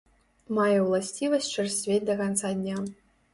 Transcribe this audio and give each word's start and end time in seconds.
Мае 0.57 0.79
ўласцівасць 0.85 1.49
чарсцвець 1.57 1.99
да 2.09 2.17
канца 2.23 2.53
дня. 2.63 2.81